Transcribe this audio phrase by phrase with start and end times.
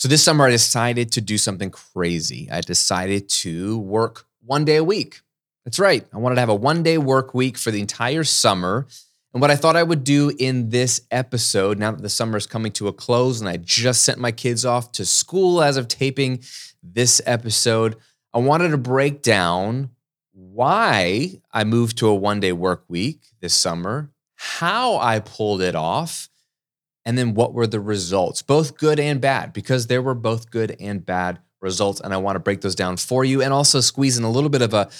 [0.00, 2.48] So this summer, I decided to do something crazy.
[2.50, 5.20] I decided to work one day a week.
[5.66, 6.06] That's right.
[6.10, 8.86] I wanted to have a one day work week for the entire summer.
[9.34, 12.46] And what I thought I would do in this episode, now that the summer is
[12.46, 15.86] coming to a close and I just sent my kids off to school as of
[15.86, 16.42] taping
[16.82, 17.96] this episode,
[18.32, 19.90] I wanted to break down
[20.32, 25.74] why I moved to a one day work week this summer, how I pulled it
[25.74, 26.29] off,
[27.04, 30.76] and then what were the results, both good and bad, because there were both good
[30.80, 32.00] and bad results.
[32.00, 34.50] And I want to break those down for you and also squeeze in a little
[34.50, 34.90] bit of a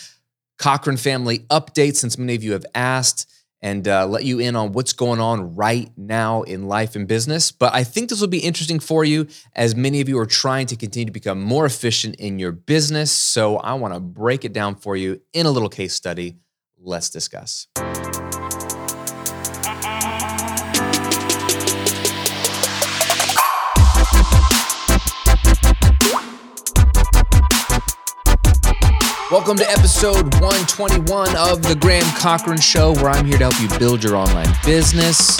[0.58, 3.30] Cochran family update since many of you have asked
[3.62, 7.52] and uh, let you in on what's going on right now in life and business.
[7.52, 10.66] But I think this will be interesting for you as many of you are trying
[10.68, 13.12] to continue to become more efficient in your business.
[13.12, 16.36] So I want to break it down for you in a little case study.
[16.78, 17.68] Let's discuss.
[29.30, 33.78] Welcome to episode 121 of The Graham Cochran Show, where I'm here to help you
[33.78, 35.38] build your online business,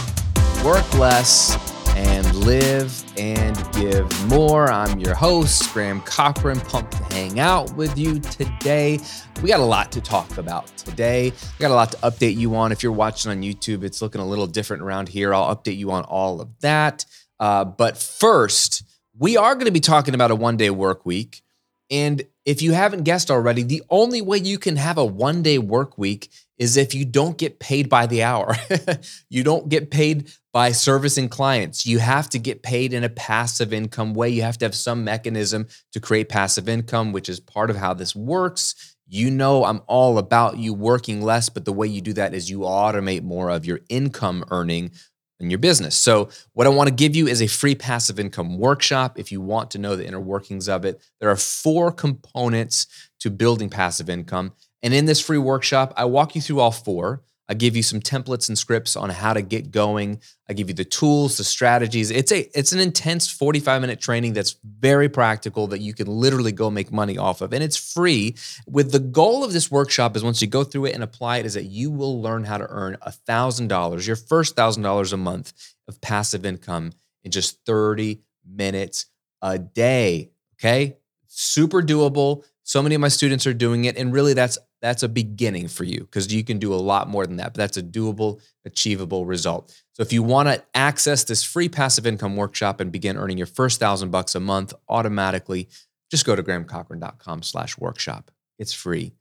[0.64, 1.58] work less,
[1.96, 4.70] and live and give more.
[4.70, 6.60] I'm your host, Graham Cochran.
[6.60, 9.00] Pumped to hang out with you today.
[9.42, 11.32] We got a lot to talk about today.
[11.32, 12.70] We got a lot to update you on.
[12.70, 15.34] If you're watching on YouTube, it's looking a little different around here.
[15.34, 17.04] I'll update you on all of that.
[17.40, 18.84] Uh, but first,
[19.18, 21.42] we are going to be talking about a one day work week.
[21.90, 25.58] And if you haven't guessed already, the only way you can have a one day
[25.58, 28.54] work week is if you don't get paid by the hour.
[29.30, 31.86] you don't get paid by servicing clients.
[31.86, 34.28] You have to get paid in a passive income way.
[34.28, 37.94] You have to have some mechanism to create passive income, which is part of how
[37.94, 38.96] this works.
[39.08, 42.50] You know, I'm all about you working less, but the way you do that is
[42.50, 44.92] you automate more of your income earning
[45.40, 45.96] in your business.
[45.96, 49.18] So, what I want to give you is a free passive income workshop.
[49.18, 52.86] If you want to know the inner workings of it, there are four components
[53.20, 54.52] to building passive income.
[54.82, 57.22] And in this free workshop, I walk you through all four.
[57.50, 60.20] I give you some templates and scripts on how to get going.
[60.48, 62.12] I give you the tools, the strategies.
[62.12, 66.52] It's a it's an intense 45 minute training that's very practical that you can literally
[66.52, 68.36] go make money off of and it's free.
[68.68, 71.46] With the goal of this workshop is once you go through it and apply it
[71.46, 75.52] is that you will learn how to earn $1000, your first $1000 a month
[75.88, 76.92] of passive income
[77.24, 79.06] in just 30 minutes
[79.42, 80.98] a day, okay?
[81.26, 82.44] Super doable.
[82.62, 85.84] So many of my students are doing it and really that's that's a beginning for
[85.84, 87.52] you because you can do a lot more than that.
[87.52, 89.70] But that's a doable, achievable result.
[89.92, 93.46] So if you want to access this free passive income workshop and begin earning your
[93.46, 95.68] first thousand bucks a month automatically,
[96.10, 98.30] just go to grahamcochran.com slash workshop.
[98.58, 99.12] It's free.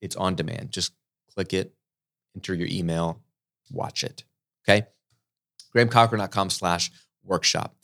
[0.00, 0.70] It's on demand.
[0.70, 0.92] Just
[1.34, 1.74] click it,
[2.36, 3.20] enter your email,
[3.70, 4.24] watch it.
[4.68, 4.86] Okay.
[5.74, 6.90] grahamcochran.com slash
[7.24, 7.74] workshop.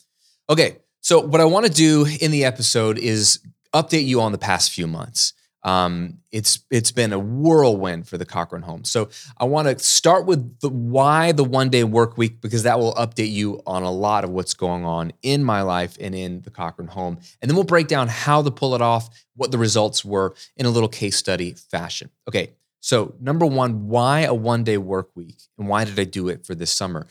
[0.49, 0.77] Okay.
[1.01, 3.39] So what I want to do in the episode is
[3.73, 5.33] update you on the past few months.
[5.63, 8.83] Um, it's it's been a whirlwind for the Cochran home.
[8.83, 12.79] So I want to start with the why the one day work week because that
[12.79, 16.41] will update you on a lot of what's going on in my life and in
[16.41, 19.57] the Cochran home, and then we'll break down how to pull it off, what the
[19.57, 22.09] results were in a little case study fashion.
[22.27, 26.27] Okay, so number one, why a one day work week, and why did I do
[26.27, 27.07] it for this summer?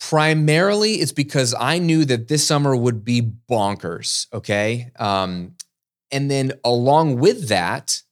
[0.00, 4.26] Primarily, it's because I knew that this summer would be bonkers.
[4.32, 4.90] Okay.
[4.98, 5.54] Um,
[6.12, 8.02] and then along with that,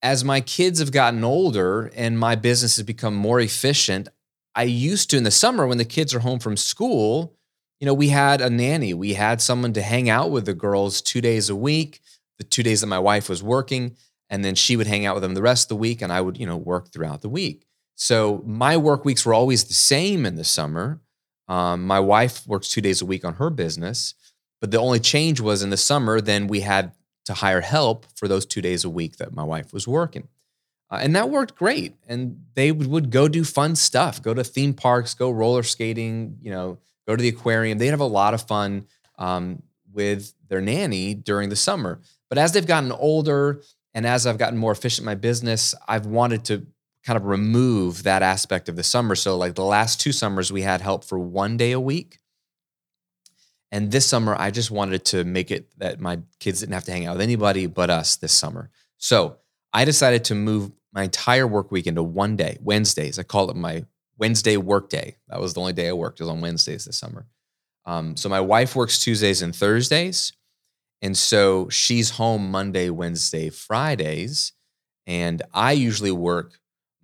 [0.00, 4.08] as my kids have gotten older and my business has become more efficient,
[4.54, 7.34] I used to in the summer when the kids are home from school,
[7.80, 8.94] you know, we had a nanny.
[8.94, 12.00] We had someone to hang out with the girls two days a week,
[12.38, 13.96] the two days that my wife was working,
[14.30, 16.20] and then she would hang out with them the rest of the week, and I
[16.20, 17.66] would, you know, work throughout the week.
[17.94, 21.00] So my work weeks were always the same in the summer.
[21.48, 24.14] Um, my wife works two days a week on her business,
[24.60, 26.92] but the only change was in the summer, then we had
[27.28, 30.28] to hire help for those two days a week that my wife was working.
[30.90, 31.94] Uh, and that worked great.
[32.08, 36.38] And they would, would go do fun stuff, go to theme parks, go roller skating,
[36.40, 37.76] you know, go to the aquarium.
[37.76, 38.86] They'd have a lot of fun
[39.18, 39.62] um,
[39.92, 42.00] with their nanny during the summer.
[42.30, 43.60] But as they've gotten older
[43.92, 46.66] and as I've gotten more efficient in my business, I've wanted to
[47.04, 49.14] kind of remove that aspect of the summer.
[49.14, 52.20] So, like the last two summers, we had help for one day a week.
[53.70, 56.92] And this summer, I just wanted to make it that my kids didn't have to
[56.92, 58.70] hang out with anybody but us this summer.
[58.96, 59.36] So
[59.72, 63.18] I decided to move my entire work week into one day, Wednesdays.
[63.18, 63.84] I call it my
[64.16, 65.16] Wednesday work day.
[65.28, 67.26] That was the only day I worked, it was on Wednesdays this summer.
[67.84, 70.32] Um, so my wife works Tuesdays and Thursdays.
[71.00, 74.52] And so she's home Monday, Wednesday, Fridays.
[75.06, 76.58] And I usually work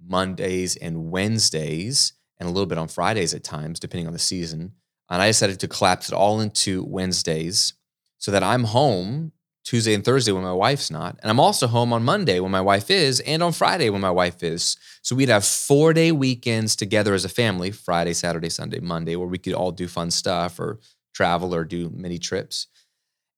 [0.05, 4.73] Mondays and Wednesdays and a little bit on Fridays at times, depending on the season.
[5.15, 7.75] And I decided to collapse it all into Wednesdays.
[8.19, 9.33] so that I'm home
[9.65, 11.19] Tuesday and Thursday when my wife's not.
[11.23, 14.11] And I'm also home on Monday when my wife is, and on Friday when my
[14.11, 14.77] wife is.
[15.03, 19.29] So we'd have four day weekends together as a family Friday, Saturday, Sunday, Monday, where
[19.29, 20.81] we could all do fun stuff or
[21.15, 22.67] travel or do mini trips.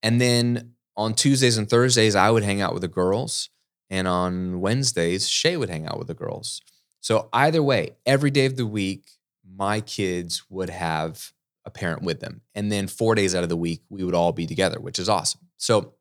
[0.02, 3.50] And then on Tuesdays and Thursdays, I would hang out with the girls.
[3.90, 6.62] And on Wednesdays, Shay would hang out with the girls.
[7.00, 9.11] So either way, every day of the week,
[9.44, 11.32] my kids would have
[11.67, 12.41] a parent with them.
[12.55, 15.09] And then four days out of the week, we would all be together, which is
[15.09, 15.43] awesome.
[15.59, 15.97] So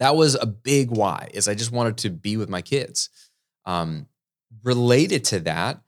[0.00, 3.10] that was a big why is i just wanted to be with my kids
[3.66, 4.06] um,
[4.64, 5.80] related to that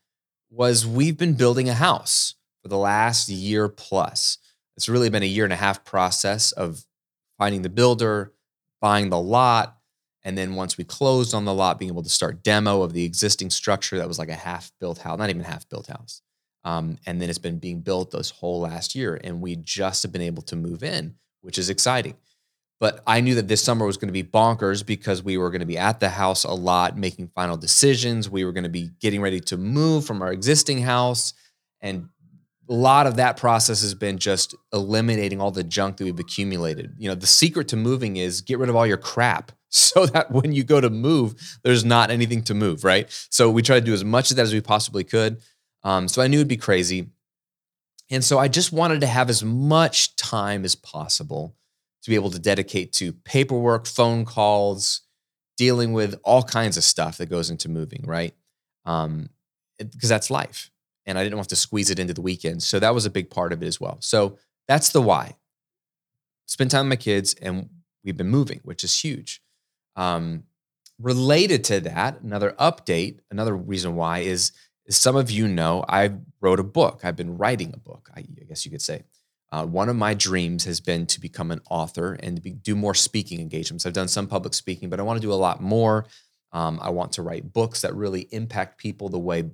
[0.50, 4.38] was we've been building a house for the last year plus
[4.76, 6.84] it's really been a year and a half process of
[7.38, 8.32] finding the builder
[8.80, 9.78] buying the lot
[10.24, 13.04] and then once we closed on the lot being able to start demo of the
[13.04, 16.22] existing structure that was like a half built house not even half built house
[16.64, 20.12] um, and then it's been being built this whole last year and we just have
[20.12, 22.16] been able to move in which is exciting
[22.82, 25.60] but I knew that this summer was going to be bonkers because we were going
[25.60, 28.28] to be at the house a lot, making final decisions.
[28.28, 31.32] We were going to be getting ready to move from our existing house.
[31.80, 32.08] And
[32.68, 36.96] a lot of that process has been just eliminating all the junk that we've accumulated.
[36.98, 40.32] You know, the secret to moving is get rid of all your crap so that
[40.32, 43.08] when you go to move, there's not anything to move, right?
[43.30, 45.40] So we try to do as much of that as we possibly could.
[45.84, 47.10] Um, so I knew it'd be crazy.
[48.10, 51.56] And so I just wanted to have as much time as possible
[52.02, 55.02] to be able to dedicate to paperwork, phone calls,
[55.56, 58.34] dealing with all kinds of stuff that goes into moving, right?
[58.84, 59.30] Um,
[59.78, 60.70] because that's life.
[61.06, 62.62] And I didn't have to squeeze it into the weekend.
[62.62, 63.98] So that was a big part of it as well.
[64.00, 64.38] So
[64.68, 65.36] that's the why.
[66.46, 67.68] Spend time with my kids, and
[68.04, 69.42] we've been moving, which is huge.
[69.96, 70.44] Um,
[70.98, 74.52] related to that, another update, another reason why is,
[74.86, 77.00] is some of you know I wrote a book.
[77.04, 79.02] I've been writing a book, I, I guess you could say.
[79.52, 82.94] Uh, one of my dreams has been to become an author and be, do more
[82.94, 83.84] speaking engagements.
[83.84, 86.06] I've done some public speaking, but I want to do a lot more.
[86.52, 89.50] Um, I want to write books that really impact people the way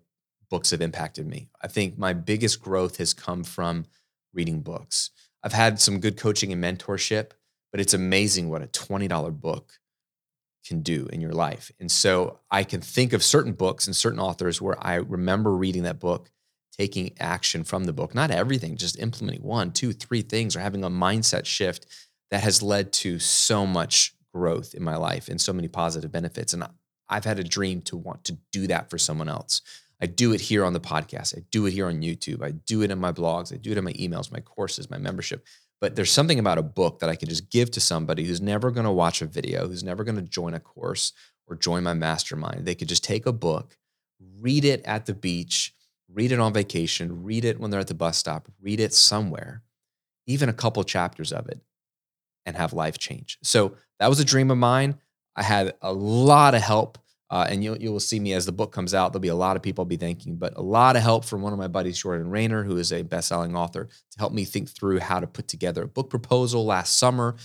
[0.50, 1.48] books have impacted me.
[1.62, 3.86] I think my biggest growth has come from
[4.32, 5.10] reading books.
[5.42, 7.32] I've had some good coaching and mentorship,
[7.70, 9.72] but it's amazing what a $20 book
[10.66, 11.70] can do in your life.
[11.80, 15.84] And so I can think of certain books and certain authors where I remember reading
[15.84, 16.30] that book
[16.78, 18.14] taking action from the book.
[18.14, 21.86] Not everything, just implementing one, two, three things or having a mindset shift
[22.30, 26.52] that has led to so much growth in my life and so many positive benefits.
[26.52, 26.64] And
[27.08, 29.62] I've had a dream to want to do that for someone else.
[30.00, 31.36] I do it here on the podcast.
[31.36, 32.42] I do it here on YouTube.
[32.42, 33.52] I do it in my blogs.
[33.52, 35.44] I do it in my emails, my courses, my membership.
[35.80, 38.70] But there's something about a book that I can just give to somebody who's never
[38.70, 41.12] going to watch a video, who's never going to join a course
[41.46, 42.66] or join my mastermind.
[42.66, 43.76] They could just take a book,
[44.40, 45.74] read it at the beach,
[46.12, 49.62] read it on vacation, read it when they're at the bus stop, read it somewhere,
[50.26, 51.60] even a couple chapters of it,
[52.44, 53.38] and have life change.
[53.42, 54.96] So that was a dream of mine.
[55.36, 56.98] I had a lot of help.
[57.30, 59.12] Uh, and you'll, you will see me as the book comes out.
[59.12, 61.42] There'll be a lot of people I'll be thanking, but a lot of help from
[61.42, 64.70] one of my buddies, Jordan Raynor, who is a best-selling author, to help me think
[64.70, 67.36] through how to put together a book proposal last summer.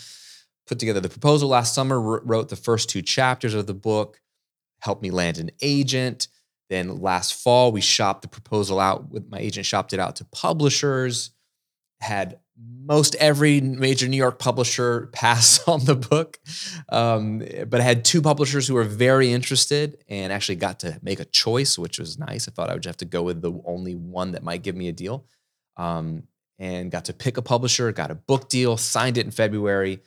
[0.66, 4.22] Put together the proposal last summer, wrote the first two chapters of the book,
[4.80, 6.30] helped me land an agent,
[6.70, 10.26] then last fall, we shopped the proposal out with my agent, shopped it out to
[10.26, 11.32] publishers,
[12.00, 16.40] had most every major New York publisher pass on the book.
[16.90, 21.20] Um, but I had two publishers who were very interested and actually got to make
[21.20, 22.48] a choice, which was nice.
[22.48, 24.88] I thought I would have to go with the only one that might give me
[24.88, 25.26] a deal.
[25.78, 26.24] Um,
[26.60, 30.00] and got to pick a publisher, got a book deal, signed it in February.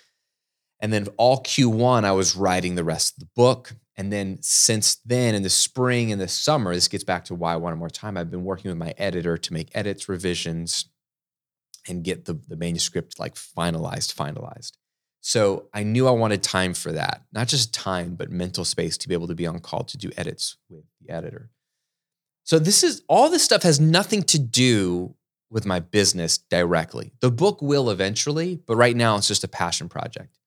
[0.81, 3.75] And then all Q1, I was writing the rest of the book.
[3.97, 7.53] And then since then, in the spring and the summer, this gets back to why
[7.53, 8.17] I wanted more time.
[8.17, 10.89] I've been working with my editor to make edits, revisions,
[11.89, 14.73] and get the, the manuscript like finalized, finalized.
[15.21, 19.09] So I knew I wanted time for that, not just time, but mental space to
[19.09, 21.51] be able to be on call to do edits with the editor.
[22.45, 25.17] So this is all this stuff has nothing to do
[25.51, 27.13] with my business directly.
[27.21, 30.39] The book will eventually, but right now it's just a passion project.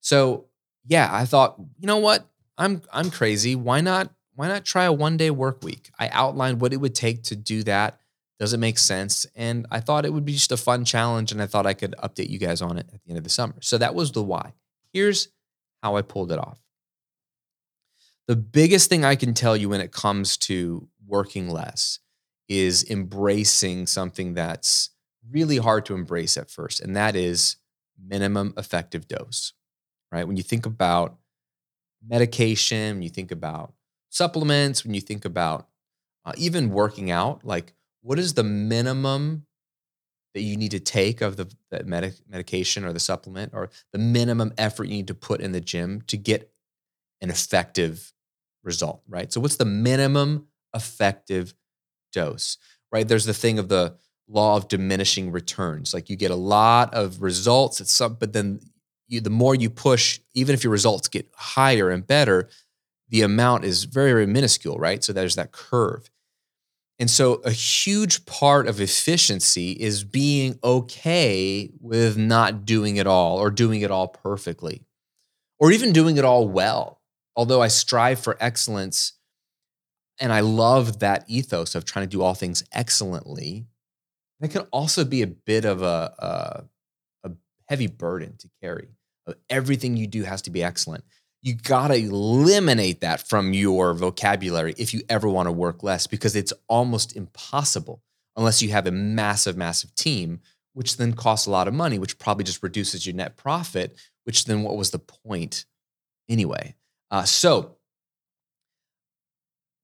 [0.00, 0.46] So
[0.86, 2.26] yeah, I thought, you know what?
[2.58, 3.56] I'm I'm crazy.
[3.56, 5.90] Why not why not try a one day work week?
[5.98, 8.00] I outlined what it would take to do that.
[8.40, 9.26] Does it make sense?
[9.36, 11.94] And I thought it would be just a fun challenge and I thought I could
[12.02, 13.54] update you guys on it at the end of the summer.
[13.60, 14.54] So that was the why.
[14.92, 15.28] Here's
[15.82, 16.58] how I pulled it off.
[18.26, 21.98] The biggest thing I can tell you when it comes to working less
[22.48, 24.90] is embracing something that's
[25.30, 27.56] really hard to embrace at first, and that is
[28.02, 29.52] minimum effective dose,
[30.10, 30.26] right?
[30.26, 31.18] When you think about
[32.06, 33.74] medication, when you think about
[34.08, 35.68] supplements, when you think about
[36.24, 39.46] uh, even working out, like what is the minimum
[40.34, 43.98] that you need to take of the, the medic, medication or the supplement or the
[43.98, 46.52] minimum effort you need to put in the gym to get
[47.20, 48.12] an effective
[48.62, 49.32] result, right?
[49.32, 51.54] So what's the minimum effective
[52.12, 52.58] dose,
[52.92, 53.06] right?
[53.06, 53.96] There's the thing of the
[54.28, 55.92] law of diminishing returns.
[55.92, 58.60] Like you get a lot of results at some, but then
[59.08, 62.48] you, the more you push, even if your results get higher and better,
[63.08, 65.02] the amount is very, very minuscule, right?
[65.02, 66.08] So there's that curve.
[67.00, 73.38] And so a huge part of efficiency is being okay with not doing it all
[73.38, 74.84] or doing it all perfectly
[75.58, 77.00] or even doing it all well.
[77.34, 79.14] Although I strive for excellence
[80.20, 83.64] and I love that ethos of trying to do all things excellently,
[84.40, 86.66] that can also be a bit of a,
[87.24, 87.32] a, a
[87.66, 88.88] heavy burden to carry.
[89.48, 91.04] Everything you do has to be excellent.
[91.42, 96.06] You got to eliminate that from your vocabulary if you ever want to work less
[96.06, 98.02] because it's almost impossible
[98.36, 100.40] unless you have a massive, massive team,
[100.74, 104.44] which then costs a lot of money, which probably just reduces your net profit, which
[104.44, 105.64] then what was the point
[106.28, 106.74] anyway?
[107.10, 107.76] Uh, so,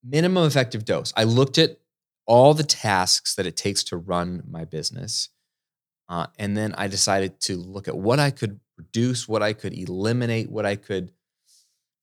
[0.04, 1.12] minimum effective dose.
[1.16, 1.78] I looked at
[2.26, 5.30] all the tasks that it takes to run my business.
[6.08, 9.76] Uh, and then I decided to look at what I could reduce, what I could
[9.76, 11.12] eliminate, what I could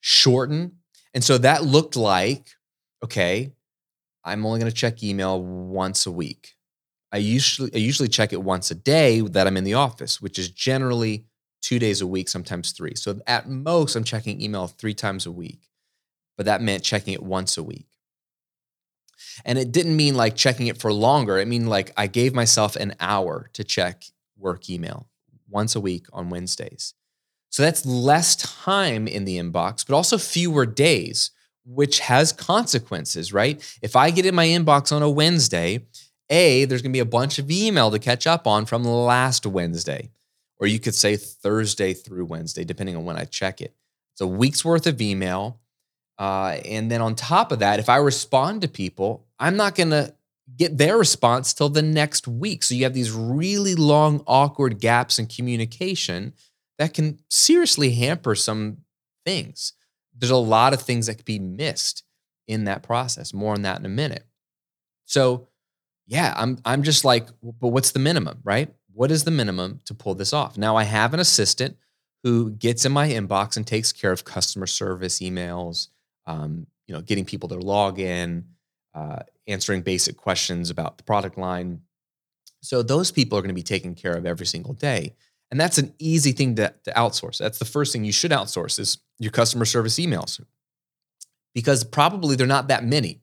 [0.06, 0.80] shorten.
[1.14, 2.50] And so that looked like
[3.04, 3.52] okay,
[4.24, 6.56] I'm only going to check email once a week.
[7.12, 10.38] I usually I usually check it once a day that I'm in the office, which
[10.40, 11.26] is generally
[11.62, 12.96] 2 days a week, sometimes 3.
[12.96, 15.70] So at most I'm checking email 3 times a week.
[16.36, 17.88] But that meant checking it once a week.
[19.46, 21.38] And it didn't mean like checking it for longer.
[21.38, 24.04] It mean like I gave myself an hour to check
[24.38, 25.08] work email
[25.48, 26.94] once a week on Wednesdays.
[27.54, 31.30] So that's less time in the inbox, but also fewer days,
[31.64, 33.62] which has consequences, right?
[33.84, 35.86] If I get in my inbox on a Wednesday,
[36.32, 40.10] A, there's gonna be a bunch of email to catch up on from last Wednesday.
[40.58, 43.76] Or you could say Thursday through Wednesday, depending on when I check it.
[44.14, 45.60] It's a week's worth of email.
[46.18, 50.16] Uh, and then on top of that, if I respond to people, I'm not to
[50.58, 52.64] get their response till the next week.
[52.64, 56.34] So you have these really long, awkward gaps in communication
[56.84, 58.80] that can seriously hamper some
[59.26, 59.72] things.
[60.14, 62.04] There's a lot of things that could be missed
[62.46, 63.34] in that process.
[63.34, 64.26] More on that in a minute.
[65.06, 65.48] So,
[66.06, 68.70] yeah, I'm I'm just like, but what's the minimum, right?
[68.92, 70.58] What is the minimum to pull this off?
[70.58, 71.78] Now I have an assistant
[72.22, 75.88] who gets in my inbox and takes care of customer service emails,
[76.26, 78.44] um, you know, getting people to log in,
[78.94, 81.80] uh, answering basic questions about the product line.
[82.62, 85.16] So those people are going to be taken care of every single day.
[85.54, 87.38] And that's an easy thing to, to outsource.
[87.38, 90.44] That's the first thing you should outsource is your customer service emails
[91.54, 93.22] because probably they're not that many.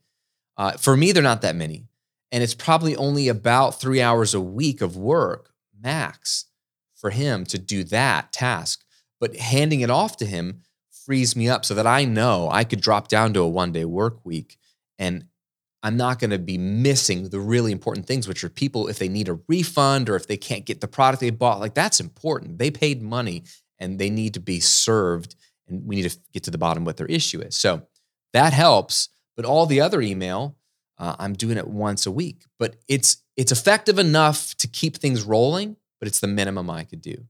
[0.57, 1.89] Uh, for me, they're not that many.
[2.31, 5.51] And it's probably only about three hours a week of work
[5.83, 6.45] max
[6.95, 8.85] for him to do that task.
[9.19, 10.63] But handing it off to him
[11.05, 13.85] frees me up so that I know I could drop down to a one day
[13.85, 14.57] work week
[15.01, 15.25] and
[15.83, 19.09] I'm not going to be missing the really important things, which are people, if they
[19.09, 22.59] need a refund or if they can't get the product they bought, like that's important.
[22.59, 23.45] They paid money
[23.79, 26.99] and they need to be served, and we need to get to the bottom what
[26.99, 27.57] their issue is.
[27.57, 27.87] So
[28.35, 29.09] that helps.
[29.37, 30.57] But all the other email,
[30.99, 35.23] uh, I'm doing it once a week, but it's it's effective enough to keep things
[35.23, 37.27] rolling, but it's the minimum I could do.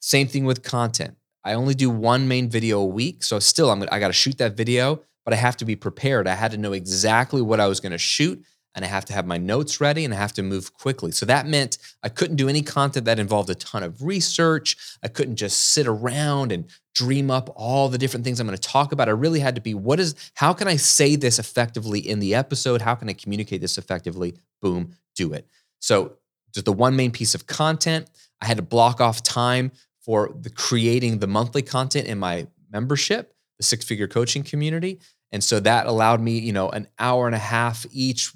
[0.00, 1.16] Same thing with content.
[1.42, 3.24] I only do one main video a week.
[3.24, 6.26] So still, I'm I got to shoot that video, but I have to be prepared.
[6.26, 9.12] I had to know exactly what I was going to shoot, and I have to
[9.12, 11.12] have my notes ready, and I have to move quickly.
[11.12, 14.76] So that meant I couldn't do any content that involved a ton of research.
[15.02, 18.68] I couldn't just sit around and dream up all the different things I'm going to
[18.68, 19.08] talk about.
[19.08, 22.34] I really had to be what is how can I say this effectively in the
[22.34, 22.82] episode?
[22.82, 24.34] How can I communicate this effectively?
[24.62, 25.46] Boom, do it.
[25.80, 26.16] So
[26.52, 28.08] just the one main piece of content.
[28.40, 33.34] I had to block off time for the creating the monthly content in my membership,
[33.58, 35.00] the six figure coaching community.
[35.34, 38.32] And so that allowed me, you know, an hour and a half each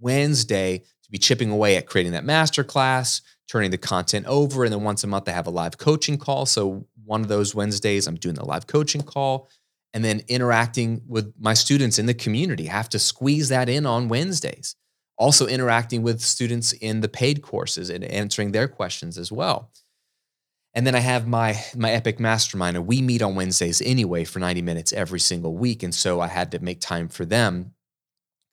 [0.00, 4.64] Wednesday to be chipping away at creating that masterclass, turning the content over.
[4.64, 6.46] And then once a month, I have a live coaching call.
[6.46, 9.50] So one of those Wednesdays, I'm doing the live coaching call
[9.92, 12.66] and then interacting with my students in the community.
[12.66, 14.74] I have to squeeze that in on Wednesdays.
[15.18, 19.70] Also interacting with students in the paid courses and answering their questions as well.
[20.78, 24.38] And then I have my my Epic Mastermind, and we meet on Wednesdays anyway for
[24.38, 25.82] 90 minutes every single week.
[25.82, 27.74] And so I had to make time for them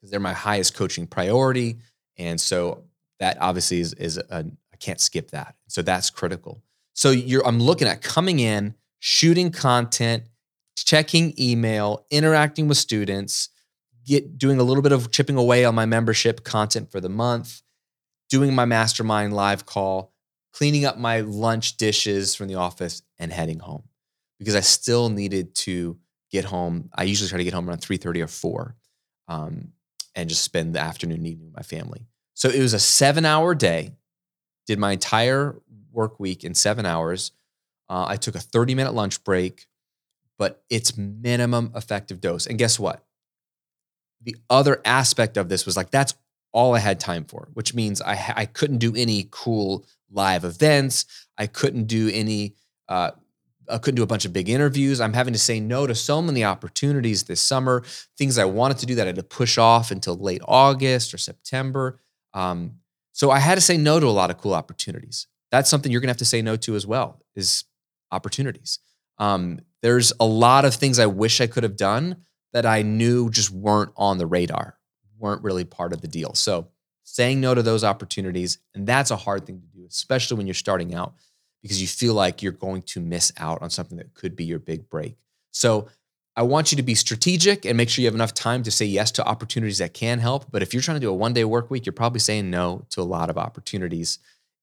[0.01, 1.77] because they're my highest coaching priority.
[2.17, 2.85] And so
[3.19, 5.53] that obviously is, is a, I can't skip that.
[5.67, 6.63] So that's critical.
[6.93, 10.23] So you're I'm looking at coming in, shooting content,
[10.75, 13.49] checking email, interacting with students,
[14.03, 17.61] get doing a little bit of chipping away on my membership content for the month,
[18.31, 20.14] doing my mastermind live call,
[20.55, 23.83] cleaning up my lunch dishes from the office, and heading home
[24.39, 25.97] because I still needed to
[26.31, 26.89] get home.
[26.93, 28.75] I usually try to get home around 3:30 or 4
[29.27, 29.73] um,
[30.15, 32.07] and just spend the afternoon evening with my family.
[32.33, 33.95] So it was a seven hour day,
[34.65, 37.31] did my entire work week in seven hours.
[37.89, 39.67] Uh, I took a 30 minute lunch break,
[40.37, 42.47] but it's minimum effective dose.
[42.47, 43.05] And guess what?
[44.21, 46.13] The other aspect of this was like, that's
[46.51, 49.85] all I had time for, which means I, I couldn't do any cool
[50.15, 51.05] live events.
[51.37, 52.55] I couldn't do any
[52.87, 53.11] uh,
[53.69, 55.01] I couldn't do a bunch of big interviews.
[55.01, 57.83] I'm having to say no to so many opportunities this summer,
[58.17, 61.17] things I wanted to do that I had to push off until late August or
[61.17, 61.99] September.
[62.33, 62.75] Um,
[63.11, 65.27] so I had to say no to a lot of cool opportunities.
[65.51, 67.63] That's something you're to have to say no to as well is
[68.11, 68.79] opportunities.
[69.17, 72.17] Um, there's a lot of things I wish I could have done
[72.53, 74.77] that I knew just weren't on the radar,
[75.17, 76.33] weren't really part of the deal.
[76.33, 76.67] So
[77.15, 80.53] saying no to those opportunities, and that's a hard thing to do, especially when you're
[80.53, 81.13] starting out
[81.61, 84.59] because you feel like you're going to miss out on something that could be your
[84.59, 85.15] big break.
[85.51, 85.87] So
[86.35, 88.85] I want you to be strategic and make sure you have enough time to say
[88.85, 90.51] yes to opportunities that can help.
[90.51, 92.85] But if you're trying to do a one day work week, you're probably saying no
[92.89, 94.19] to a lot of opportunities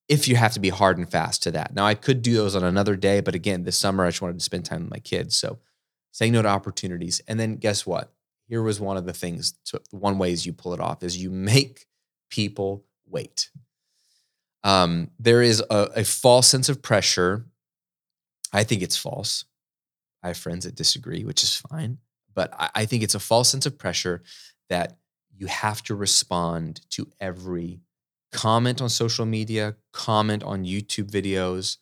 [0.07, 1.73] if you have to be hard and fast to that.
[1.73, 4.37] Now, I could do those on another day, but again, this summer I just wanted
[4.37, 5.35] to spend time with my kids.
[5.35, 5.57] So
[6.11, 7.19] saying no to opportunities.
[7.27, 8.13] And then guess what?
[8.47, 11.31] Here was one of the things, to, one ways you pull it off is you
[11.31, 11.87] make
[12.29, 13.49] people wait.
[14.63, 17.45] Um, there is a, a false sense of pressure.
[18.51, 19.45] I think it's false.
[20.21, 21.97] I have friends that disagree, which is fine.
[22.33, 24.23] But I, I think it's a false sense of pressure
[24.69, 24.97] that
[25.35, 27.81] you have to respond to every
[28.31, 31.77] comment on social media, comment on YouTube videos,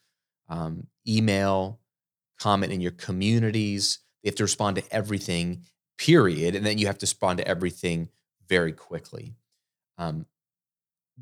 [0.50, 1.80] um, email,
[2.40, 4.00] comment in your communities.
[4.24, 5.64] You have to respond to everything,
[5.98, 6.56] period.
[6.56, 8.10] And then you have to respond to everything
[8.48, 9.36] very quickly.
[10.02, 10.26] Um,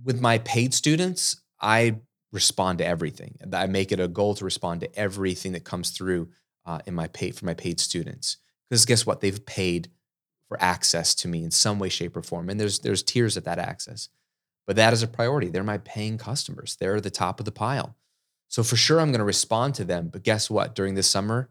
[0.06, 1.98] with my paid students, I
[2.32, 3.38] respond to everything.
[3.52, 6.30] I make it a goal to respond to everything that comes through
[6.66, 8.38] uh, in my pay for my paid students.
[8.70, 9.20] Because guess what?
[9.20, 9.90] They've paid
[10.48, 12.50] for access to me in some way, shape, or form.
[12.50, 14.08] And there's there's tiers of that access.
[14.66, 15.50] But that is a priority.
[15.50, 16.78] They're my paying customers.
[16.80, 17.98] They're the top of the pile.
[18.48, 20.08] So for sure I'm going to respond to them.
[20.08, 20.76] But guess what?
[20.76, 21.50] During this summer,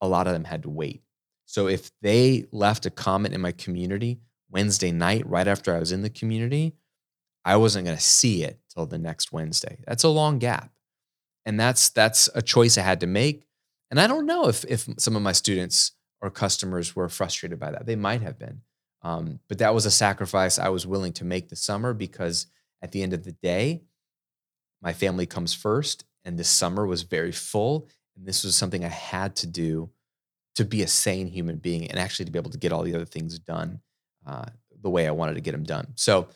[0.00, 1.02] a lot of them had to wait.
[1.44, 5.92] So if they left a comment in my community Wednesday night, right after I was
[5.92, 6.74] in the community,
[7.44, 9.78] I wasn't going to see it till the next Wednesday.
[9.86, 10.70] That's a long gap.
[11.46, 13.46] And that's that's a choice I had to make.
[13.90, 17.70] And I don't know if if some of my students or customers were frustrated by
[17.70, 17.86] that.
[17.86, 18.62] They might have been.
[19.02, 22.46] Um, but that was a sacrifice I was willing to make this summer because
[22.82, 23.82] at the end of the day,
[24.82, 26.04] my family comes first.
[26.24, 27.88] And this summer was very full.
[28.16, 29.90] And this was something I had to do
[30.56, 32.94] to be a sane human being and actually to be able to get all the
[32.94, 33.80] other things done
[34.28, 34.44] uh,
[34.82, 35.88] the way I wanted to get them done.
[35.94, 36.28] So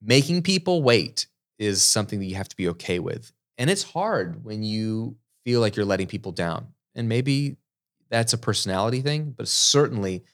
[0.00, 1.26] making people wait
[1.58, 3.32] is something that you have to be okay with.
[3.58, 6.68] And it's hard when you feel like you're letting people down.
[6.94, 7.56] And maybe
[8.08, 10.24] that's a personality thing, but certainly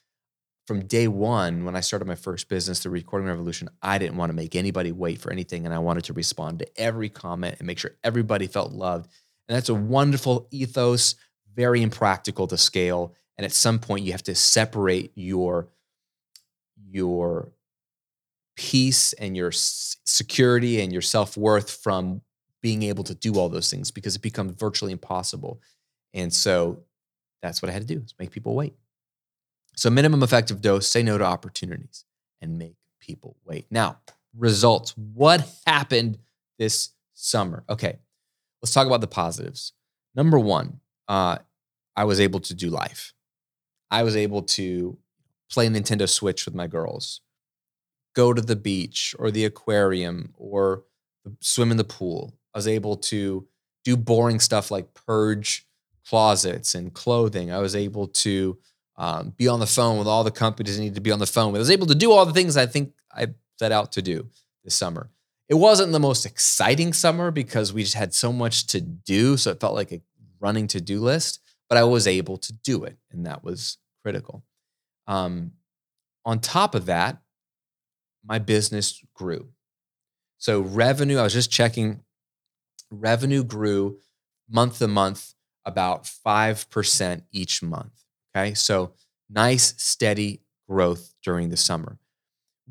[0.67, 4.31] from day one, when I started my first business, the Recording Revolution, I didn't want
[4.31, 5.65] to make anybody wait for anything.
[5.65, 9.11] And I wanted to respond to every comment and make sure everybody felt loved.
[9.49, 11.15] And that's a wonderful ethos,
[11.55, 13.15] very impractical to scale.
[13.39, 15.69] And at some point, you have to separate your,
[16.89, 17.53] your
[18.57, 22.23] peace and your security and your self worth from
[22.63, 25.61] being able to do all those things because it becomes virtually impossible.
[26.15, 26.83] And so
[27.43, 28.75] that's what I had to do is make people wait.
[29.77, 32.05] So minimum effective dose, say no to opportunities
[32.41, 33.67] and make people wait.
[33.71, 33.99] Now,
[34.37, 34.97] results.
[34.97, 36.19] What happened
[36.59, 37.65] this summer?
[37.69, 37.99] Okay,
[38.63, 39.73] let's talk about the positives.
[40.15, 41.39] Number one, uh,
[41.95, 43.13] I was able to do life.
[43.91, 44.99] I was able to
[45.51, 47.21] play Nintendo Switch with my girls
[48.17, 50.85] go to the beach or the aquarium or
[51.41, 52.35] swim in the pool.
[52.55, 53.47] I was able to
[53.85, 55.67] do boring stuff like purge
[56.09, 57.53] closets and clothing.
[57.53, 58.57] I was able to
[58.97, 61.27] um, be on the phone with all the companies I needed to be on the
[61.27, 61.59] phone with.
[61.59, 63.29] I was able to do all the things I think I
[63.59, 64.29] set out to do
[64.65, 65.11] this summer.
[65.49, 69.37] It wasn't the most exciting summer because we just had so much to do.
[69.37, 70.01] So it felt like a
[70.41, 72.97] running to do list, but I was able to do it.
[73.13, 74.43] And that was critical.
[75.07, 75.53] Um,
[76.25, 77.19] on top of that,
[78.25, 79.49] my business grew.
[80.39, 82.01] So revenue, I was just checking,
[82.91, 83.99] revenue grew
[84.49, 88.05] month to month about 5% each month.
[88.35, 88.55] Okay.
[88.55, 88.93] So
[89.31, 91.99] nice, steady growth during the summer,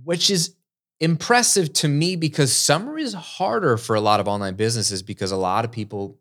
[0.04, 0.56] which is
[1.00, 5.38] impressive to me because summer is harder for a lot of online businesses because a
[5.38, 6.18] lot of people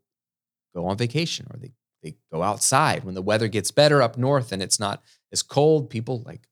[0.75, 1.73] go on vacation or they,
[2.03, 5.03] they go outside when the weather gets better up north and it's not
[5.35, 5.91] as cold.
[5.91, 6.49] People like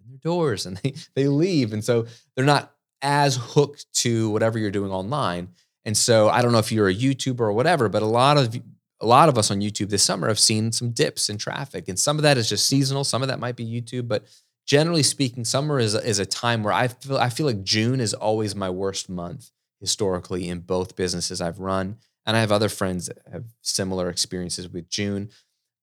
[0.00, 1.72] open their doors and they, they leave.
[1.72, 5.48] And so they're not as hooked to whatever you're doing online.
[5.84, 8.56] And so I don't know if you're a YouTuber or whatever, but a lot of
[9.00, 11.98] a lot of us on YouTube this summer have seen some dips in traffic, and
[11.98, 13.04] some of that is just seasonal.
[13.04, 14.24] Some of that might be YouTube, but
[14.66, 18.00] generally speaking, summer is a, is a time where I feel I feel like June
[18.00, 22.70] is always my worst month historically in both businesses I've run, and I have other
[22.70, 25.30] friends that have similar experiences with June.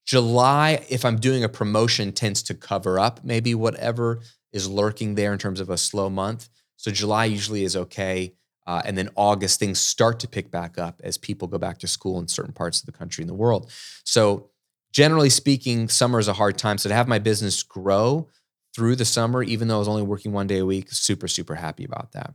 [0.06, 4.20] July, if I'm doing a promotion, tends to cover up maybe whatever
[4.52, 6.50] is lurking there in terms of a slow month.
[6.78, 8.34] So July usually is okay.
[8.68, 11.88] Uh, and then August, things start to pick back up as people go back to
[11.88, 13.72] school in certain parts of the country and the world.
[14.04, 14.50] So,
[14.94, 16.78] generally speaking, summer is a hard time.
[16.78, 18.30] So, to have my business grow
[18.76, 21.56] through the summer, even though I was only working one day a week, super, super
[21.56, 22.34] happy about that.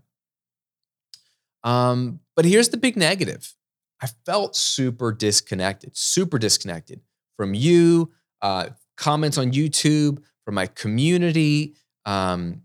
[1.62, 3.54] Um, but here's the big negative
[4.00, 7.00] I felt super disconnected, super disconnected
[7.36, 8.10] from you,
[8.42, 11.74] uh, comments on YouTube, from my community.
[12.04, 12.62] Um,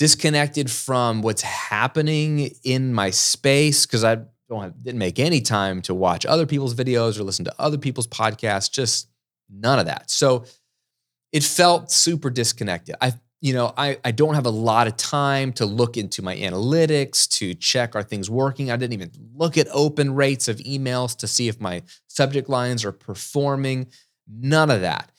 [0.00, 4.16] disconnected from what's happening in my space because I
[4.48, 7.76] don't have, didn't make any time to watch other people's videos or listen to other
[7.76, 8.70] people's podcasts.
[8.70, 9.08] Just
[9.50, 10.10] none of that.
[10.10, 10.46] So
[11.32, 12.94] it felt super disconnected.
[13.02, 16.36] I you know I I don't have a lot of time to look into my
[16.36, 18.70] analytics to check are things working.
[18.70, 22.84] I didn't even look at open rates of emails to see if my subject lines
[22.84, 23.88] are performing.
[24.28, 25.10] None of that.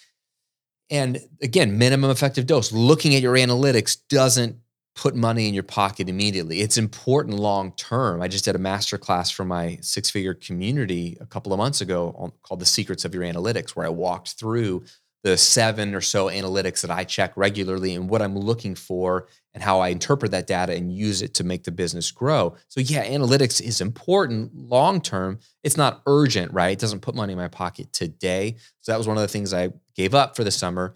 [0.89, 2.71] And again, minimum effective dose.
[2.71, 4.57] Looking at your analytics doesn't
[4.93, 6.59] put money in your pocket immediately.
[6.59, 8.21] It's important long term.
[8.21, 11.79] I just did a master class for my six figure community a couple of months
[11.79, 14.83] ago called The Secrets of Your Analytics, where I walked through
[15.23, 19.61] the seven or so analytics that I check regularly and what I'm looking for and
[19.61, 22.55] how I interpret that data and use it to make the business grow.
[22.69, 25.39] So, yeah, analytics is important long term.
[25.63, 26.71] It's not urgent, right?
[26.71, 28.55] It doesn't put money in my pocket today.
[28.81, 30.95] So, that was one of the things I gave up for the summer.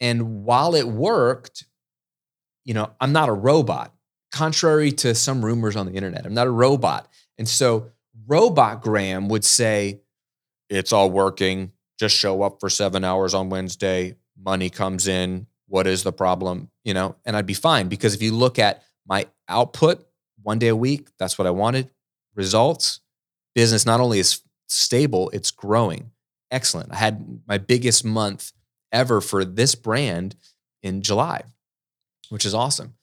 [0.00, 1.64] And while it worked,
[2.64, 3.92] you know, I'm not a robot,
[4.32, 6.24] contrary to some rumors on the internet.
[6.24, 7.08] I'm not a robot.
[7.36, 7.90] And so
[8.26, 10.00] Robot Graham would say,
[10.68, 11.72] it's all working.
[12.00, 14.16] Just show up for seven hours on Wednesday.
[14.42, 15.46] Money comes in.
[15.68, 16.70] What is the problem?
[16.82, 20.04] You know, and I'd be fine because if you look at my output
[20.42, 21.90] one day a week, that's what I wanted.
[22.34, 23.00] Results,
[23.54, 26.10] business not only is stable, it's growing.
[26.50, 26.90] Excellent.
[26.90, 28.52] I had my biggest month
[28.90, 30.34] ever for this brand
[30.82, 31.44] in July
[32.30, 32.94] which is awesome.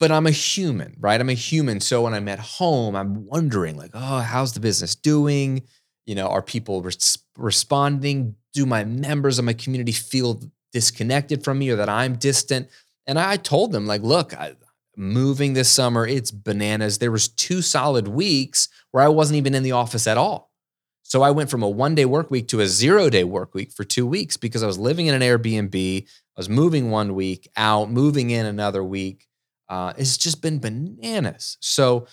[0.00, 1.20] But I'm a human, right?
[1.20, 1.80] I'm a human.
[1.80, 5.62] So when I'm at home, I'm wondering, like, oh, how's the business doing?
[6.06, 8.36] You know, are people res- responding?
[8.52, 12.68] Do my members of my community feel disconnected from me or that I'm distant?
[13.06, 14.54] And I told them, like, look, I,
[14.96, 16.98] moving this summer, it's bananas.
[16.98, 20.50] There was two solid weeks where I wasn't even in the office at all.
[21.02, 23.72] So I went from a one day work week to a zero day work week
[23.72, 26.02] for two weeks because I was living in an Airbnb.
[26.02, 29.26] I was moving one week out, moving in another week.
[29.68, 31.58] Uh, it's just been bananas.
[31.60, 32.06] So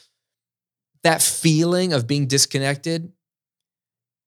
[1.04, 3.12] that feeling of being disconnected,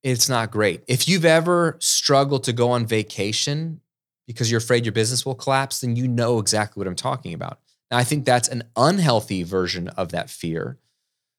[0.04, 0.84] it's not great.
[0.86, 3.80] If you've ever struggled to go on vacation
[4.26, 7.58] because you're afraid your business will collapse, then you know exactly what I'm talking about.
[7.90, 10.78] Now, I think that's an unhealthy version of that fear,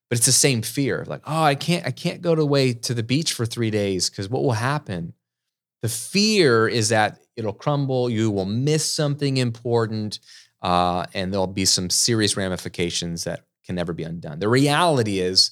[0.10, 1.06] but it's the same fear.
[1.08, 4.30] Like, oh, I can't, I can't go away to the beach for three days because
[4.30, 5.14] what will happen?
[5.84, 10.20] The fear is that it'll crumble, you will miss something important,
[10.64, 14.40] uh, and there'll be some serious ramifications that can never be undone.
[14.40, 15.52] The reality is,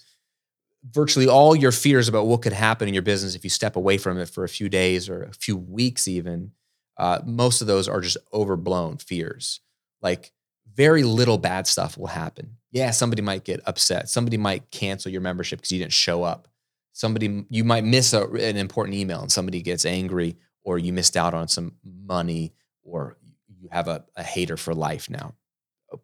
[0.92, 3.98] virtually all your fears about what could happen in your business if you step away
[3.98, 6.52] from it for a few days or a few weeks, even,
[6.98, 9.62] uh, most of those are just overblown fears.
[10.02, 10.32] Like,
[10.76, 12.58] very little bad stuff will happen.
[12.72, 14.10] Yeah, somebody might get upset.
[14.10, 16.48] Somebody might cancel your membership because you didn't show up
[16.94, 21.18] somebody you might miss a, an important email and somebody gets angry or you missed
[21.18, 23.18] out on some money or
[23.60, 25.34] you have a, a hater for life now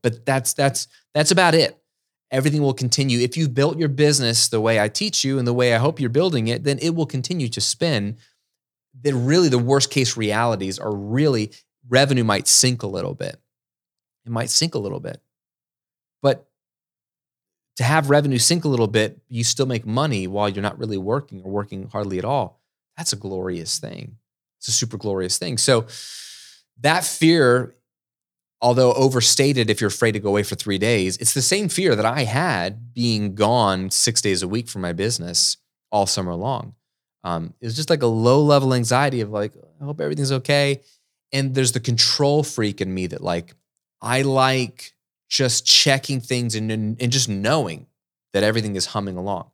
[0.01, 1.77] but that's that's that's about it
[2.31, 5.53] everything will continue if you've built your business the way i teach you and the
[5.53, 8.17] way i hope you're building it then it will continue to spin
[8.93, 11.51] then really the worst case realities are really
[11.87, 13.37] revenue might sink a little bit
[14.25, 15.21] it might sink a little bit
[16.21, 16.49] but
[17.79, 20.97] to have revenue sink a little bit, you still make money while you're not really
[20.97, 22.59] working or working hardly at all.
[22.97, 24.17] That's a glorious thing.
[24.57, 25.57] It's a super glorious thing.
[25.57, 25.87] So
[26.81, 27.73] that fear,
[28.61, 31.95] although overstated if you're afraid to go away for three days, it's the same fear
[31.95, 35.57] that I had being gone six days a week from my business
[35.91, 36.75] all summer long.
[37.23, 40.81] Um, it was just like a low level anxiety of like, I hope everything's okay.
[41.31, 43.55] And there's the control freak in me that like,
[44.01, 44.93] I like
[45.29, 47.87] just checking things and, and just knowing
[48.33, 49.51] that everything is humming along.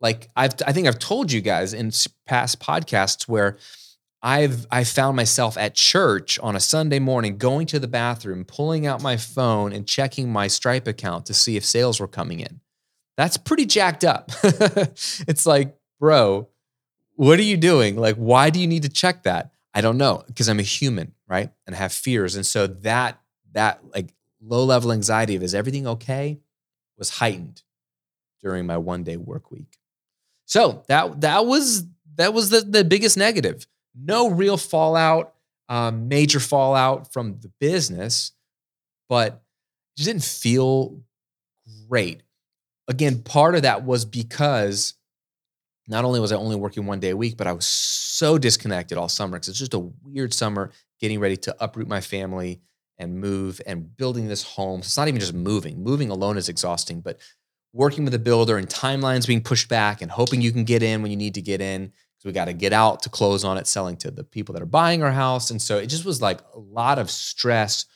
[0.00, 1.92] Like I've, I think I've told you guys in
[2.26, 3.56] past podcasts where
[4.22, 8.86] I've I found myself at church on a Sunday morning going to the bathroom, pulling
[8.86, 12.60] out my phone and checking my Stripe account to see if sales were coming in.
[13.16, 14.30] That's pretty jacked up.
[14.44, 16.48] it's like, bro,
[17.16, 17.96] what are you doing?
[17.96, 19.52] Like, why do you need to check that?
[19.74, 21.50] I don't know because I'm a human, right?
[21.66, 22.36] And I have fears.
[22.36, 23.20] And so that
[23.52, 26.40] that like low level anxiety of is everything okay
[26.96, 27.62] was heightened
[28.40, 29.78] during my one day work week.
[30.44, 33.66] So that that was that was the, the biggest negative.
[33.94, 35.34] No real fallout,
[35.68, 38.32] um, major fallout from the business,
[39.08, 39.42] but
[39.96, 41.00] it didn't feel
[41.88, 42.22] great.
[42.88, 44.94] Again, part of that was because
[45.88, 48.98] not only was I only working one day a week, but I was so disconnected
[48.98, 52.60] all summer because it's just a weird summer getting ready to uproot my family
[52.98, 54.82] and move and building this home.
[54.82, 55.82] So it's not even just moving.
[55.82, 57.18] Moving alone is exhausting, but
[57.72, 61.02] working with a builder and timelines being pushed back and hoping you can get in
[61.02, 63.58] when you need to get in because we got to get out to close on
[63.58, 65.50] it, selling to the people that are buying our house.
[65.50, 67.86] And so it just was like a lot of stress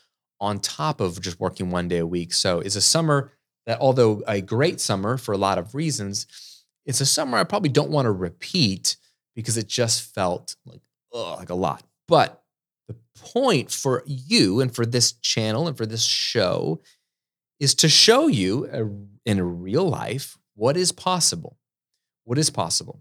[0.40, 2.32] on top of just working one day a week.
[2.32, 3.32] So it's a summer
[3.66, 6.26] that, although a great summer for a lot of reasons,
[6.84, 8.96] it's a summer I probably don't want to repeat
[9.34, 10.82] because it just felt like,
[11.14, 11.82] ugh, like a lot.
[12.08, 12.42] But
[12.88, 16.80] the point for you and for this channel and for this show
[17.58, 21.58] is to show you a, in real life what is possible.
[22.24, 23.00] What is possible?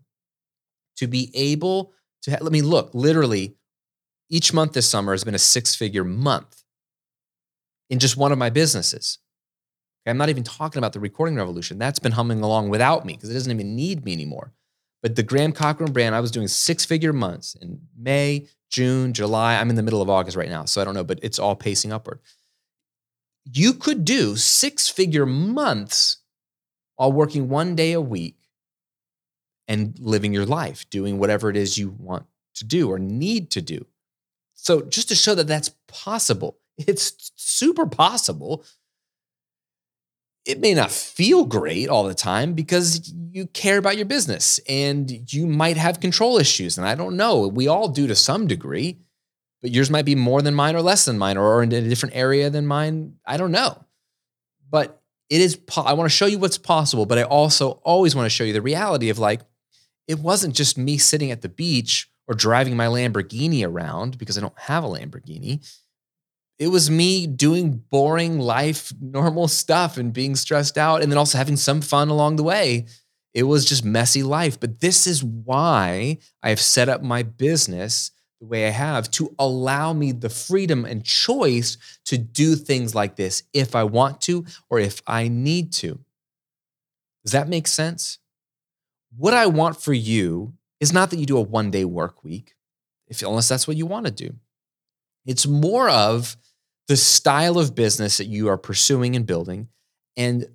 [0.98, 3.56] To be able to, ha- let me look, literally,
[4.30, 6.64] each month this summer has been a six figure month
[7.90, 9.20] in just one of my businesses.
[10.08, 11.80] I'm not even talking about the recording revolution.
[11.80, 14.54] That's been humming along without me because it doesn't even need me anymore.
[15.02, 19.56] But the Graham Cochran brand, I was doing six figure months in May, June, July.
[19.56, 20.66] I'm in the middle of August right now.
[20.66, 22.20] So I don't know, but it's all pacing upward.
[23.46, 26.18] You could do six figure months
[26.96, 28.38] while working one day a week
[29.68, 32.26] and living your life, doing whatever it is you want
[32.56, 33.86] to do or need to do.
[34.54, 38.66] So just to show that that's possible, it's super possible
[40.46, 45.34] it may not feel great all the time because you care about your business and
[45.34, 46.78] you might have control issues.
[46.78, 49.00] And I don't know, we all do to some degree,
[49.62, 52.16] but yours might be more than mine or less than mine or in a different
[52.16, 53.16] area than mine.
[53.26, 53.84] I don't know.
[54.70, 58.28] But it is, I want to show you what's possible, but I also always want
[58.28, 59.42] to show you the reality of like,
[60.08, 64.42] it wasn't just me sitting at the beach or driving my Lamborghini around because I
[64.42, 65.64] don't have a Lamborghini
[66.58, 71.38] it was me doing boring life, normal stuff and being stressed out and then also
[71.38, 72.86] having some fun along the way.
[73.34, 74.60] It was just messy life.
[74.60, 79.92] But this is why I've set up my business the way I have to allow
[79.92, 84.80] me the freedom and choice to do things like this if I want to or
[84.80, 86.00] if I need to.
[87.24, 88.20] Does that make sense?
[89.18, 92.56] What I want for you is not that you do a one day work week,
[93.08, 94.36] if, unless that's what you want to do.
[95.26, 96.38] It's more of
[96.88, 99.70] the style of business that you are pursuing and building
[100.16, 100.48] and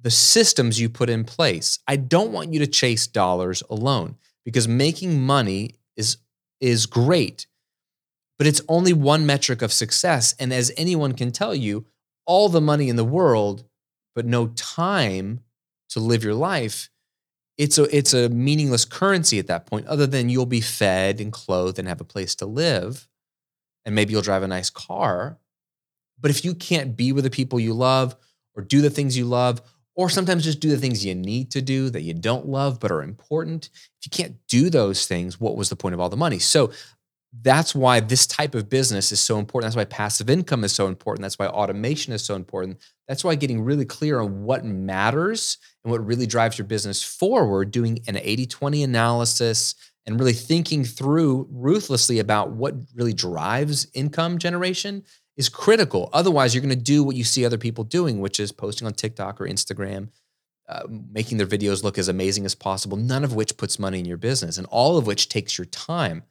[0.00, 1.78] the systems you put in place.
[1.86, 6.18] I don't want you to chase dollars alone because making money is
[6.60, 7.46] is great.
[8.38, 11.86] But it's only one metric of success and as anyone can tell you,
[12.24, 13.64] all the money in the world
[14.14, 15.40] but no time
[15.90, 16.88] to live your life,
[17.58, 21.32] it's a it's a meaningless currency at that point other than you'll be fed and
[21.32, 23.08] clothed and have a place to live
[23.84, 25.38] and maybe you'll drive a nice car
[26.18, 28.16] but if you can't be with the people you love
[28.54, 29.60] or do the things you love,
[29.94, 32.90] or sometimes just do the things you need to do that you don't love but
[32.90, 36.16] are important, if you can't do those things, what was the point of all the
[36.16, 36.38] money?
[36.38, 36.70] So
[37.42, 39.66] that's why this type of business is so important.
[39.66, 41.22] That's why passive income is so important.
[41.22, 42.78] That's why automation is so important.
[43.08, 47.70] That's why getting really clear on what matters and what really drives your business forward,
[47.70, 49.74] doing an 80 20 analysis
[50.06, 55.02] and really thinking through ruthlessly about what really drives income generation
[55.36, 56.08] is critical.
[56.12, 58.94] Otherwise, you're going to do what you see other people doing, which is posting on
[58.94, 60.08] TikTok or Instagram,
[60.68, 64.04] uh, making their videos look as amazing as possible, none of which puts money in
[64.04, 66.22] your business and all of which takes your time.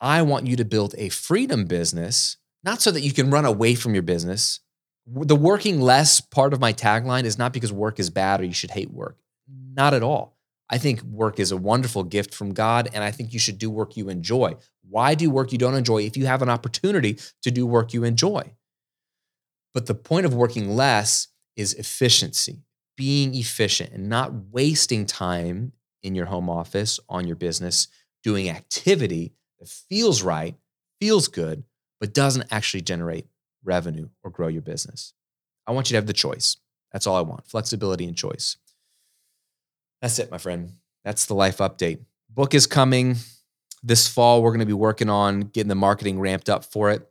[0.00, 3.74] I want you to build a freedom business, not so that you can run away
[3.74, 4.60] from your business.
[5.06, 8.54] The working less part of my tagline is not because work is bad or you
[8.54, 9.18] should hate work.
[9.48, 10.36] Not at all.
[10.70, 13.70] I think work is a wonderful gift from God, and I think you should do
[13.70, 14.56] work you enjoy.
[14.88, 18.04] Why do work you don't enjoy if you have an opportunity to do work you
[18.04, 18.54] enjoy?
[19.74, 22.62] But the point of working less is efficiency,
[22.96, 27.88] being efficient and not wasting time in your home office, on your business,
[28.22, 30.56] doing activity that feels right,
[31.00, 31.64] feels good,
[32.00, 33.26] but doesn't actually generate
[33.62, 35.12] revenue or grow your business.
[35.66, 36.56] I want you to have the choice.
[36.92, 38.56] That's all I want flexibility and choice.
[40.02, 40.72] That's it, my friend.
[41.04, 42.00] That's the life update.
[42.28, 43.16] Book is coming.
[43.82, 47.08] this fall, we're going to be working on getting the marketing ramped up for it.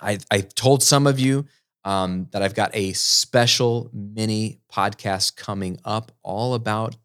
[0.00, 1.46] I, I told some of you
[1.84, 6.96] um, that I've got a special mini podcast coming up all about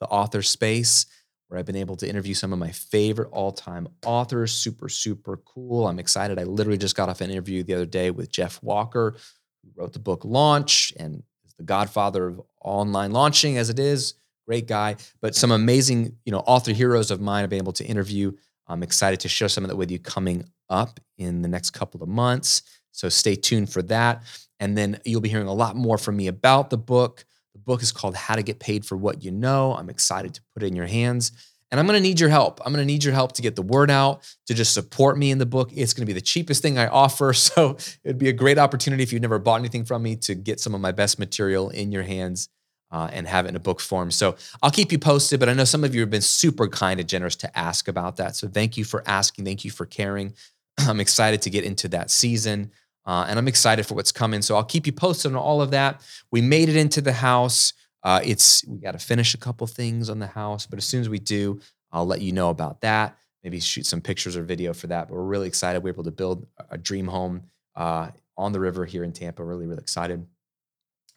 [0.00, 1.06] the author space
[1.48, 4.52] where I've been able to interview some of my favorite all time authors.
[4.52, 5.86] Super, super cool.
[5.86, 6.38] I'm excited.
[6.38, 9.16] I literally just got off an interview the other day with Jeff Walker,
[9.62, 14.14] who wrote the book Launch and is the godfather of online launching as it is.
[14.46, 17.84] Great guy, but some amazing, you know, author heroes of mine I've been able to
[17.84, 18.32] interview.
[18.68, 22.02] I'm excited to share some of that with you coming up in the next couple
[22.02, 22.62] of months.
[22.92, 24.22] So stay tuned for that.
[24.58, 27.24] And then you'll be hearing a lot more from me about the book.
[27.66, 29.74] Book is called How to Get Paid for What You Know.
[29.74, 31.32] I'm excited to put it in your hands.
[31.70, 32.60] And I'm going to need your help.
[32.64, 35.32] I'm going to need your help to get the word out, to just support me
[35.32, 35.70] in the book.
[35.74, 37.32] It's going to be the cheapest thing I offer.
[37.46, 40.60] So it'd be a great opportunity if you've never bought anything from me to get
[40.60, 42.48] some of my best material in your hands
[42.90, 44.10] uh, and have it in a book form.
[44.10, 47.00] So I'll keep you posted, but I know some of you have been super kind
[47.00, 48.36] and generous to ask about that.
[48.36, 49.44] So thank you for asking.
[49.44, 50.34] Thank you for caring.
[50.78, 52.70] I'm excited to get into that season.
[53.06, 54.42] Uh, and I'm excited for what's coming.
[54.42, 56.02] So I'll keep you posted on all of that.
[56.30, 57.72] We made it into the house.
[58.02, 61.00] Uh, it's we got to finish a couple things on the house, but as soon
[61.00, 61.60] as we do,
[61.92, 63.16] I'll let you know about that.
[63.42, 65.08] Maybe shoot some pictures or video for that.
[65.08, 65.82] But we're really excited.
[65.82, 67.44] We're able to build a dream home
[67.76, 69.44] uh, on the river here in Tampa.
[69.44, 70.26] Really, really excited.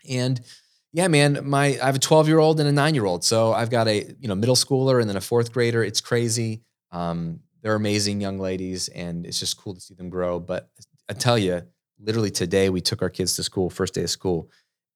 [0.07, 0.39] And
[0.91, 3.23] yeah, man, my I have a 12 year old and a nine year old.
[3.23, 5.83] So I've got a you know middle schooler and then a fourth grader.
[5.83, 6.61] It's crazy.
[6.91, 10.39] Um, they're amazing young ladies, and it's just cool to see them grow.
[10.39, 10.69] But
[11.09, 11.63] I tell you,
[11.99, 14.49] literally today we took our kids to school, first day of school,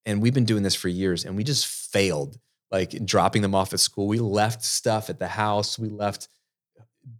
[0.05, 2.37] and we've been doing this for years, and we just failed
[2.71, 4.07] like dropping them off at school.
[4.07, 5.77] We left stuff at the house.
[5.77, 6.27] We left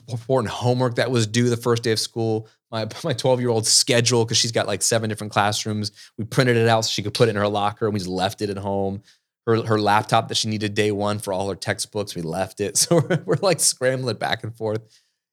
[0.08, 2.48] important homework that was due the first day of school.
[2.72, 5.92] My my 12 year old schedule because she's got like seven different classrooms.
[6.18, 8.10] We printed it out so she could put it in her locker, and we just
[8.10, 9.02] left it at home.
[9.46, 12.78] Her her laptop that she needed day one for all her textbooks, we left it.
[12.78, 14.82] So we're, we're like scrambling back and forth.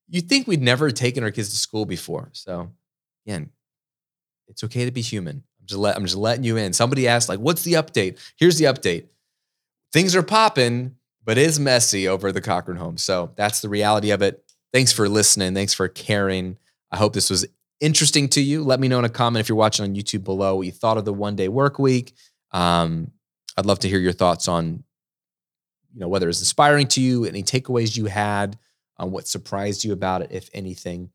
[0.08, 2.30] You think we'd never taken our kids to school before?
[2.32, 2.72] So
[3.24, 3.50] again,
[4.50, 5.42] it's okay to be human.
[5.60, 6.72] I'm just let I'm just letting you in.
[6.72, 9.06] Somebody asked like, "What's the update?" Here's the update.
[9.92, 12.96] Things are popping, but it's messy over the Cochrane home.
[12.96, 14.44] So that's the reality of it.
[14.72, 15.54] Thanks for listening.
[15.54, 16.58] Thanks for caring.
[16.92, 17.46] I hope this was
[17.80, 18.62] interesting to you.
[18.62, 20.98] Let me know in a comment if you're watching on YouTube below what you thought
[20.98, 22.12] of the one day work week.
[22.52, 23.12] Um,
[23.56, 24.84] I'd love to hear your thoughts on,
[25.92, 28.58] you know, whether it's inspiring to you, any takeaways you had,
[28.96, 31.10] on what surprised you about it, if anything.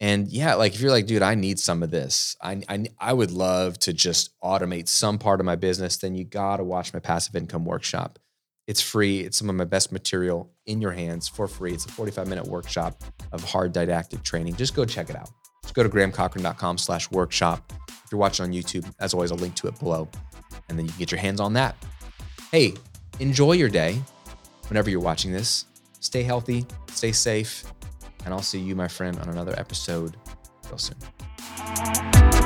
[0.00, 2.36] And yeah, like if you're like, dude, I need some of this.
[2.40, 5.96] I, I I would love to just automate some part of my business.
[5.96, 8.18] Then you gotta watch my passive income workshop.
[8.68, 9.20] It's free.
[9.20, 11.72] It's some of my best material in your hands for free.
[11.72, 14.54] It's a 45 minute workshop of hard didactic training.
[14.56, 15.30] Just go check it out.
[15.62, 17.72] Just go to grahamcochrane.com slash workshop.
[17.88, 20.08] If you're watching on YouTube, as always, I'll link to it below.
[20.68, 21.76] And then you can get your hands on that.
[22.52, 22.74] Hey,
[23.20, 24.00] enjoy your day
[24.68, 25.64] whenever you're watching this.
[26.00, 27.64] Stay healthy, stay safe,
[28.28, 30.18] and I'll see you, my friend, on another episode
[30.68, 32.37] real soon.